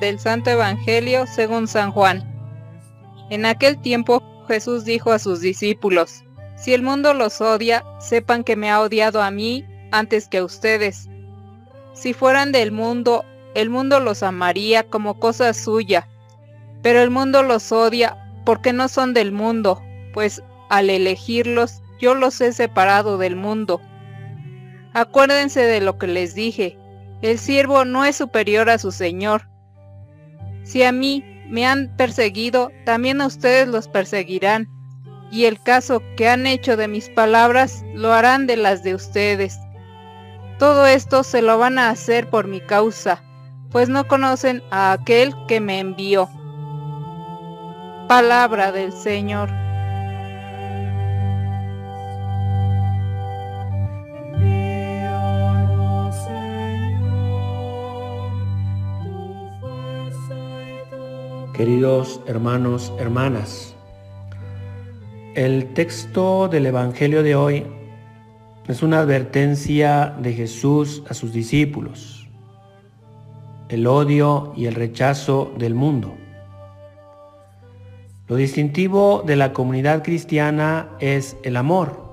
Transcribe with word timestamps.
del 0.00 0.18
Santo 0.18 0.50
Evangelio 0.50 1.26
según 1.26 1.68
San 1.68 1.92
Juan. 1.92 2.24
En 3.30 3.46
aquel 3.46 3.80
tiempo 3.80 4.22
Jesús 4.48 4.84
dijo 4.84 5.12
a 5.12 5.18
sus 5.18 5.40
discípulos, 5.40 6.24
Si 6.56 6.74
el 6.74 6.82
mundo 6.82 7.14
los 7.14 7.40
odia, 7.40 7.84
sepan 8.00 8.42
que 8.42 8.56
me 8.56 8.70
ha 8.70 8.80
odiado 8.80 9.22
a 9.22 9.30
mí 9.30 9.64
antes 9.92 10.28
que 10.28 10.38
a 10.38 10.44
ustedes. 10.44 11.08
Si 11.92 12.12
fueran 12.14 12.50
del 12.50 12.72
mundo, 12.72 13.24
el 13.54 13.70
mundo 13.70 14.00
los 14.00 14.22
amaría 14.22 14.84
como 14.84 15.18
cosa 15.18 15.52
suya, 15.54 16.08
pero 16.82 17.02
el 17.02 17.10
mundo 17.10 17.42
los 17.42 17.70
odia 17.72 18.16
porque 18.44 18.72
no 18.72 18.88
son 18.88 19.14
del 19.14 19.32
mundo, 19.32 19.82
pues 20.14 20.42
al 20.68 20.88
elegirlos 20.88 21.82
yo 22.00 22.14
los 22.14 22.40
he 22.40 22.52
separado 22.52 23.18
del 23.18 23.36
mundo. 23.36 23.80
Acuérdense 24.92 25.60
de 25.60 25.80
lo 25.80 25.98
que 25.98 26.06
les 26.06 26.34
dije, 26.34 26.78
el 27.22 27.38
siervo 27.38 27.84
no 27.84 28.04
es 28.04 28.16
superior 28.16 28.70
a 28.70 28.78
su 28.78 28.92
Señor. 28.92 29.49
Si 30.70 30.84
a 30.84 30.92
mí 30.92 31.24
me 31.48 31.66
han 31.66 31.96
perseguido, 31.96 32.70
también 32.84 33.20
a 33.20 33.26
ustedes 33.26 33.66
los 33.66 33.88
perseguirán, 33.88 34.68
y 35.32 35.46
el 35.46 35.60
caso 35.60 36.00
que 36.16 36.28
han 36.28 36.46
hecho 36.46 36.76
de 36.76 36.86
mis 36.86 37.08
palabras 37.08 37.84
lo 37.92 38.12
harán 38.12 38.46
de 38.46 38.56
las 38.56 38.84
de 38.84 38.94
ustedes. 38.94 39.58
Todo 40.60 40.86
esto 40.86 41.24
se 41.24 41.42
lo 41.42 41.58
van 41.58 41.76
a 41.80 41.90
hacer 41.90 42.30
por 42.30 42.46
mi 42.46 42.60
causa, 42.60 43.20
pues 43.72 43.88
no 43.88 44.06
conocen 44.06 44.62
a 44.70 44.92
aquel 44.92 45.34
que 45.48 45.60
me 45.60 45.80
envió. 45.80 46.30
Palabra 48.06 48.70
del 48.70 48.92
Señor. 48.92 49.50
Queridos 61.52 62.20
hermanos, 62.26 62.92
hermanas, 62.98 63.74
el 65.34 65.74
texto 65.74 66.48
del 66.48 66.66
Evangelio 66.66 67.22
de 67.22 67.34
hoy 67.34 67.66
es 68.68 68.82
una 68.82 69.00
advertencia 69.00 70.14
de 70.22 70.32
Jesús 70.32 71.02
a 71.08 71.14
sus 71.14 71.32
discípulos, 71.32 72.28
el 73.68 73.86
odio 73.88 74.52
y 74.56 74.66
el 74.66 74.76
rechazo 74.76 75.52
del 75.58 75.74
mundo. 75.74 76.14
Lo 78.28 78.36
distintivo 78.36 79.24
de 79.26 79.34
la 79.34 79.52
comunidad 79.52 80.04
cristiana 80.04 80.90
es 81.00 81.36
el 81.42 81.56
amor. 81.56 82.10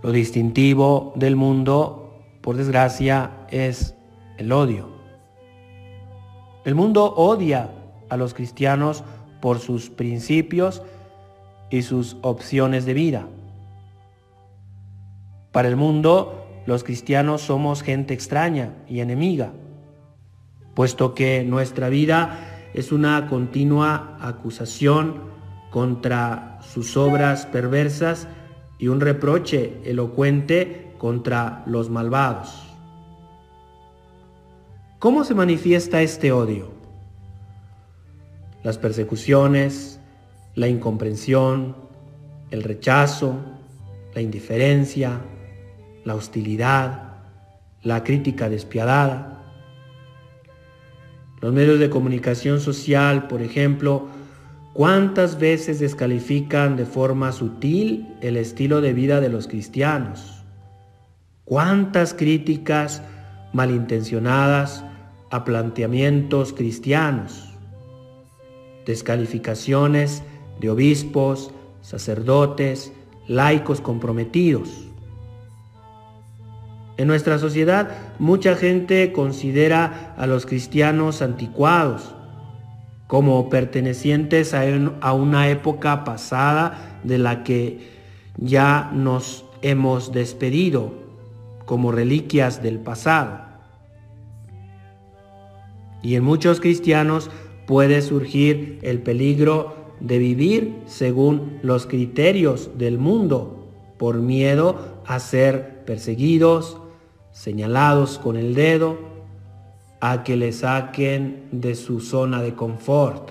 Lo 0.00 0.12
distintivo 0.12 1.12
del 1.16 1.34
mundo, 1.34 2.22
por 2.40 2.56
desgracia, 2.56 3.32
es 3.50 3.96
el 4.38 4.52
odio. 4.52 4.93
El 6.64 6.74
mundo 6.74 7.12
odia 7.14 7.70
a 8.08 8.16
los 8.16 8.32
cristianos 8.32 9.04
por 9.40 9.58
sus 9.58 9.90
principios 9.90 10.82
y 11.70 11.82
sus 11.82 12.16
opciones 12.22 12.86
de 12.86 12.94
vida. 12.94 13.26
Para 15.52 15.68
el 15.68 15.76
mundo, 15.76 16.46
los 16.66 16.82
cristianos 16.82 17.42
somos 17.42 17.82
gente 17.82 18.14
extraña 18.14 18.74
y 18.88 19.00
enemiga, 19.00 19.52
puesto 20.74 21.14
que 21.14 21.44
nuestra 21.44 21.88
vida 21.88 22.70
es 22.72 22.92
una 22.92 23.26
continua 23.28 24.16
acusación 24.20 25.20
contra 25.70 26.58
sus 26.62 26.96
obras 26.96 27.46
perversas 27.46 28.26
y 28.78 28.88
un 28.88 29.00
reproche 29.00 29.80
elocuente 29.84 30.94
contra 30.98 31.62
los 31.66 31.90
malvados. 31.90 32.73
¿Cómo 35.04 35.22
se 35.24 35.34
manifiesta 35.34 36.00
este 36.00 36.32
odio? 36.32 36.70
Las 38.62 38.78
persecuciones, 38.78 40.00
la 40.54 40.66
incomprensión, 40.66 41.76
el 42.50 42.62
rechazo, 42.62 43.36
la 44.14 44.22
indiferencia, 44.22 45.20
la 46.06 46.14
hostilidad, 46.14 47.16
la 47.82 48.02
crítica 48.02 48.48
despiadada. 48.48 49.42
Los 51.42 51.52
medios 51.52 51.78
de 51.80 51.90
comunicación 51.90 52.58
social, 52.58 53.28
por 53.28 53.42
ejemplo, 53.42 54.06
¿cuántas 54.72 55.38
veces 55.38 55.80
descalifican 55.80 56.78
de 56.78 56.86
forma 56.86 57.30
sutil 57.32 58.16
el 58.22 58.38
estilo 58.38 58.80
de 58.80 58.94
vida 58.94 59.20
de 59.20 59.28
los 59.28 59.48
cristianos? 59.48 60.46
¿Cuántas 61.44 62.14
críticas 62.14 63.02
malintencionadas 63.52 64.82
a 65.34 65.42
planteamientos 65.42 66.52
cristianos, 66.52 67.50
descalificaciones 68.86 70.22
de 70.60 70.70
obispos, 70.70 71.50
sacerdotes, 71.80 72.92
laicos 73.26 73.80
comprometidos. 73.80 74.86
En 76.98 77.08
nuestra 77.08 77.40
sociedad 77.40 78.14
mucha 78.20 78.54
gente 78.54 79.10
considera 79.10 80.14
a 80.16 80.28
los 80.28 80.46
cristianos 80.46 81.20
anticuados, 81.20 82.14
como 83.08 83.50
pertenecientes 83.50 84.54
a, 84.54 85.12
una 85.14 85.48
época 85.48 86.04
pasada 86.04 87.00
de 87.02 87.18
la 87.18 87.42
que 87.42 87.90
ya 88.36 88.88
nos 88.94 89.44
hemos 89.62 90.12
despedido, 90.12 90.94
como 91.64 91.90
reliquias 91.90 92.62
del 92.62 92.78
pasado 92.78 93.53
y 96.04 96.16
en 96.16 96.22
muchos 96.22 96.60
cristianos 96.60 97.30
puede 97.66 98.02
surgir 98.02 98.78
el 98.82 99.00
peligro 99.00 99.74
de 100.00 100.18
vivir 100.18 100.76
según 100.84 101.58
los 101.62 101.86
criterios 101.86 102.70
del 102.76 102.98
mundo 102.98 103.72
por 103.98 104.16
miedo 104.16 105.00
a 105.06 105.18
ser 105.18 105.84
perseguidos, 105.86 106.78
señalados 107.32 108.18
con 108.18 108.36
el 108.36 108.54
dedo, 108.54 108.98
a 110.00 110.24
que 110.24 110.36
le 110.36 110.52
saquen 110.52 111.48
de 111.52 111.74
su 111.74 112.00
zona 112.00 112.42
de 112.42 112.54
confort. 112.54 113.30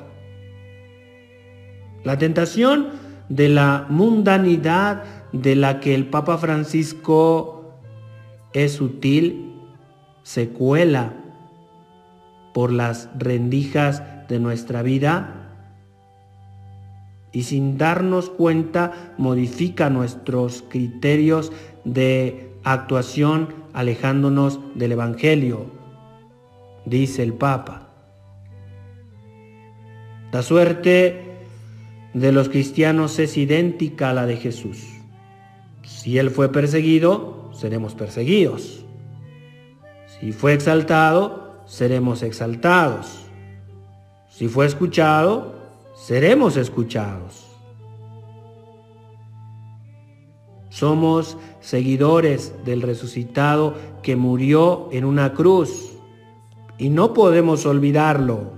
La 2.03 2.17
tentación 2.17 2.87
de 3.29 3.49
la 3.49 3.85
mundanidad 3.87 5.03
de 5.31 5.55
la 5.55 5.79
que 5.79 5.93
el 5.93 6.07
Papa 6.07 6.39
Francisco 6.39 7.77
es 8.51 8.73
sutil 8.73 9.51
se 10.23 10.49
cuela 10.49 11.22
por 12.53 12.71
las 12.71 13.09
rendijas 13.17 14.03
de 14.27 14.39
nuestra 14.39 14.81
vida 14.81 15.43
y 17.31 17.43
sin 17.43 17.77
darnos 17.77 18.29
cuenta 18.29 19.13
modifica 19.17 19.89
nuestros 19.89 20.63
criterios 20.69 21.51
de 21.83 22.51
actuación 22.63 23.55
alejándonos 23.73 24.59
del 24.75 24.93
Evangelio, 24.93 25.65
dice 26.85 27.23
el 27.23 27.33
Papa. 27.33 27.89
La 30.31 30.43
suerte 30.43 31.33
de 32.13 32.31
los 32.31 32.49
cristianos 32.49 33.17
es 33.19 33.35
idéntica 33.37 34.11
a 34.11 34.13
la 34.13 34.25
de 34.25 34.37
Jesús. 34.37 34.83
Si 35.83 36.17
Él 36.17 36.29
fue 36.29 36.51
perseguido, 36.51 37.51
seremos 37.53 37.95
perseguidos. 37.95 38.85
Si 40.19 40.31
fue 40.31 40.53
exaltado, 40.53 41.42
seremos 41.73 42.21
exaltados. 42.21 43.25
Si 44.29 44.47
fue 44.47 44.67
escuchado, 44.67 45.55
seremos 45.95 46.55
escuchados. 46.55 47.47
Somos 50.69 51.35
seguidores 51.61 52.53
del 52.63 52.83
resucitado 52.83 53.73
que 54.03 54.15
murió 54.15 54.89
en 54.91 55.03
una 55.03 55.33
cruz 55.33 55.97
y 56.77 56.89
no 56.89 57.11
podemos 57.13 57.65
olvidarlo. 57.65 58.51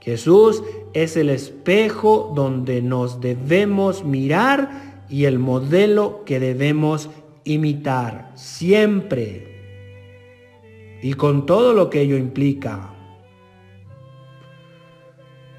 Jesús 0.00 0.64
es 0.94 1.16
el 1.16 1.30
espejo 1.30 2.32
donde 2.34 2.82
nos 2.82 3.20
debemos 3.20 4.04
mirar 4.04 5.04
y 5.08 5.26
el 5.26 5.38
modelo 5.38 6.24
que 6.24 6.40
debemos 6.40 7.08
imitar 7.44 8.32
siempre 8.34 9.53
y 11.04 11.12
con 11.12 11.44
todo 11.44 11.74
lo 11.74 11.90
que 11.90 12.00
ello 12.00 12.16
implica. 12.16 12.94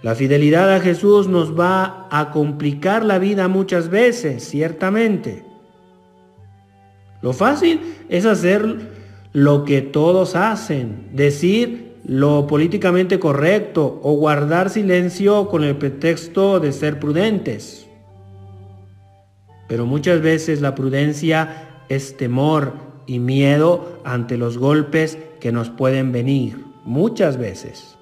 La 0.01 0.15
fidelidad 0.15 0.73
a 0.73 0.79
Jesús 0.79 1.27
nos 1.27 1.57
va 1.57 2.07
a 2.09 2.31
complicar 2.31 3.05
la 3.05 3.19
vida 3.19 3.47
muchas 3.47 3.89
veces, 3.89 4.43
ciertamente. 4.43 5.45
Lo 7.21 7.31
fácil 7.31 7.79
es 8.09 8.25
hacer 8.25 8.89
lo 9.33 9.65
que 9.65 9.83
todos 9.83 10.35
hacen, 10.35 11.09
decir 11.13 11.93
lo 12.03 12.47
políticamente 12.47 13.19
correcto 13.19 13.99
o 14.01 14.13
guardar 14.13 14.71
silencio 14.71 15.47
con 15.47 15.63
el 15.63 15.75
pretexto 15.75 16.59
de 16.59 16.71
ser 16.71 16.99
prudentes. 16.99 17.85
Pero 19.67 19.85
muchas 19.85 20.21
veces 20.21 20.59
la 20.61 20.73
prudencia 20.73 21.83
es 21.87 22.17
temor 22.17 22.94
y 23.07 23.19
miedo 23.19 23.99
ante 24.03 24.37
los 24.37 24.57
golpes 24.57 25.17
que 25.39 25.51
nos 25.51 25.69
pueden 25.69 26.11
venir 26.11 26.65
muchas 26.83 27.37
veces. 27.37 27.97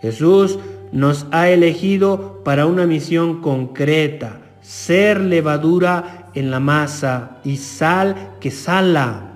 Jesús 0.00 0.58
nos 0.92 1.26
ha 1.30 1.48
elegido 1.48 2.42
para 2.44 2.66
una 2.66 2.86
misión 2.86 3.40
concreta, 3.40 4.40
ser 4.60 5.20
levadura 5.20 6.30
en 6.34 6.50
la 6.50 6.60
masa 6.60 7.38
y 7.44 7.56
sal 7.56 8.36
que 8.40 8.50
sala, 8.50 9.32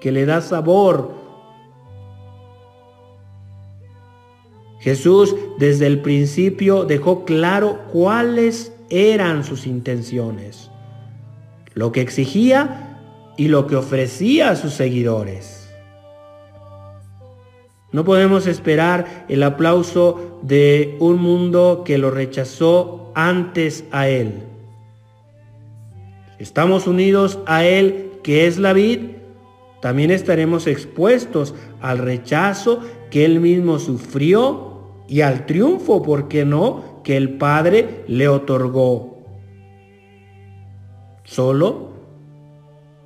que 0.00 0.12
le 0.12 0.26
da 0.26 0.40
sabor. 0.40 1.12
Jesús 4.80 5.34
desde 5.58 5.86
el 5.86 6.02
principio 6.02 6.84
dejó 6.84 7.24
claro 7.24 7.78
cuáles 7.90 8.72
eran 8.90 9.44
sus 9.44 9.66
intenciones, 9.66 10.70
lo 11.74 11.92
que 11.92 12.00
exigía 12.00 12.98
y 13.36 13.48
lo 13.48 13.66
que 13.66 13.76
ofrecía 13.76 14.50
a 14.50 14.56
sus 14.56 14.74
seguidores. 14.74 15.68
No 17.92 18.04
podemos 18.04 18.46
esperar 18.46 19.26
el 19.28 19.42
aplauso 19.42 20.40
de 20.42 20.96
un 20.98 21.20
mundo 21.20 21.82
que 21.84 21.98
lo 21.98 22.10
rechazó 22.10 23.12
antes 23.14 23.84
a 23.92 24.08
Él. 24.08 24.42
Estamos 26.38 26.86
unidos 26.88 27.38
a 27.46 27.64
Él, 27.64 28.10
que 28.24 28.46
es 28.46 28.58
la 28.58 28.72
vid, 28.72 29.14
también 29.84 30.10
estaremos 30.10 30.66
expuestos 30.66 31.54
al 31.82 31.98
rechazo 31.98 32.80
que 33.10 33.26
Él 33.26 33.38
mismo 33.38 33.78
sufrió 33.78 34.80
y 35.06 35.20
al 35.20 35.44
triunfo, 35.44 36.02
¿por 36.02 36.26
qué 36.26 36.46
no?, 36.46 37.02
que 37.04 37.18
el 37.18 37.36
Padre 37.36 38.02
le 38.08 38.28
otorgó. 38.28 39.13
Solo 41.24 41.92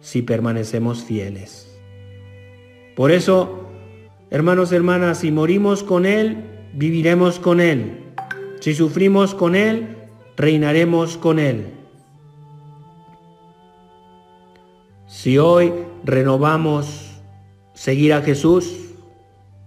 si 0.01 0.23
permanecemos 0.23 1.03
fieles. 1.03 1.65
Por 2.95 3.11
eso, 3.11 3.69
Hermanos, 4.31 4.73
hermanas, 4.73 5.21
si 5.21 5.33
morimos 5.33 5.83
con 5.83 6.05
Él, 6.05 6.45
viviremos 6.75 7.39
con 7.39 7.61
Él. 7.61 8.05
Si 8.61 8.75
sufrimos 8.75 9.35
con 9.35 9.55
Él, 9.55 9.97
reinaremos 10.37 11.17
con 11.17 11.39
Él. 11.39 11.73
Si 15.07 15.39
hoy 15.39 15.73
renovamos 16.05 17.23
seguir 17.73 18.13
a 18.13 18.21
Jesús, 18.21 18.77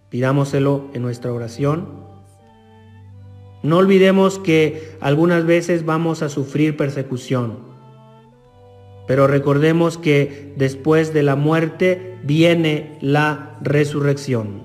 pidámoselo 0.10 0.90
en 0.94 1.02
nuestra 1.02 1.34
oración. 1.34 1.88
No 3.64 3.78
olvidemos 3.78 4.38
que 4.38 4.96
algunas 5.02 5.48
veces 5.48 5.86
vamos 5.86 6.22
a 6.22 6.30
sufrir 6.30 6.78
persecución. 6.78 7.71
Pero 9.12 9.28
recordemos 9.28 9.98
que 9.98 10.54
después 10.56 11.14
de 11.14 11.22
la 11.22 11.36
muerte 11.36 12.18
viene 12.24 12.98
la 13.02 13.58
resurrección. 13.60 14.64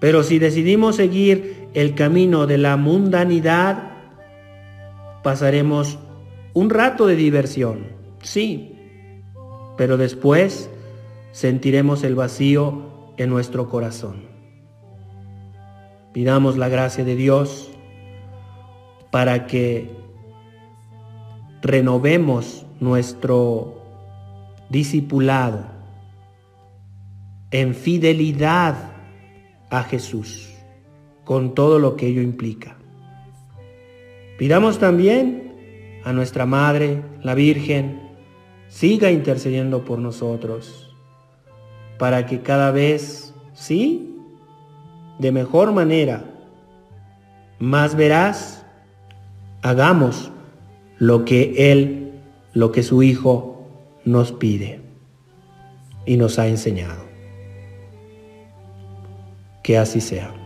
Pero 0.00 0.22
si 0.22 0.38
decidimos 0.38 0.96
seguir 0.96 1.68
el 1.74 1.94
camino 1.94 2.46
de 2.46 2.56
la 2.56 2.78
mundanidad, 2.78 3.92
pasaremos 5.22 5.98
un 6.54 6.70
rato 6.70 7.06
de 7.06 7.14
diversión, 7.14 7.88
sí, 8.22 8.78
pero 9.76 9.98
después 9.98 10.70
sentiremos 11.32 12.04
el 12.04 12.14
vacío 12.14 13.12
en 13.18 13.28
nuestro 13.28 13.68
corazón. 13.68 14.30
Pidamos 16.14 16.56
la 16.56 16.70
gracia 16.70 17.04
de 17.04 17.16
Dios 17.16 17.70
para 19.10 19.46
que 19.46 20.03
renovemos 21.64 22.66
nuestro 22.78 23.82
discipulado 24.68 25.64
en 27.50 27.74
fidelidad 27.74 28.92
a 29.70 29.82
Jesús, 29.82 30.50
con 31.24 31.54
todo 31.54 31.78
lo 31.78 31.96
que 31.96 32.08
ello 32.08 32.20
implica. 32.20 32.76
Pidamos 34.38 34.78
también 34.78 36.00
a 36.04 36.12
nuestra 36.12 36.44
Madre, 36.44 37.02
la 37.22 37.34
Virgen, 37.34 38.10
siga 38.68 39.10
intercediendo 39.10 39.86
por 39.86 39.98
nosotros, 39.98 40.94
para 41.98 42.26
que 42.26 42.42
cada 42.42 42.72
vez, 42.72 43.34
sí, 43.54 44.18
de 45.18 45.32
mejor 45.32 45.72
manera, 45.72 46.24
más 47.58 47.94
verás, 47.94 48.66
hagamos 49.62 50.30
lo 50.98 51.24
que 51.24 51.72
Él, 51.72 52.12
lo 52.52 52.72
que 52.72 52.82
su 52.82 53.02
Hijo 53.02 53.66
nos 54.04 54.32
pide 54.32 54.80
y 56.06 56.16
nos 56.16 56.38
ha 56.38 56.46
enseñado. 56.48 57.04
Que 59.62 59.78
así 59.78 60.00
sea. 60.00 60.43